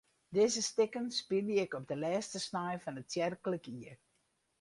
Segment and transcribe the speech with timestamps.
[0.35, 3.97] Dizze stikken spylje ik op de lêste snein fan it tsjerklik jier.